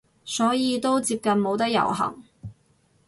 [0.25, 2.23] 所以都接近冇得遊行